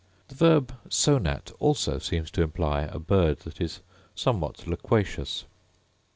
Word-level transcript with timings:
The 0.29 0.33
verb 0.33 0.73
sonat 0.89 1.51
also 1.59 1.99
seems 1.99 2.31
to 2.31 2.41
imply 2.41 2.89
a 2.91 2.97
bird 2.97 3.41
that 3.41 3.61
is 3.61 3.81
somewhat 4.15 4.65
loquacious. 4.65 5.45